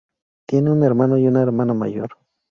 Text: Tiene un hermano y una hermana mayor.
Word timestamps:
Tiene 0.47 0.71
un 0.71 0.81
hermano 0.81 1.15
y 1.19 1.27
una 1.27 1.43
hermana 1.43 1.75
mayor. 1.75 2.17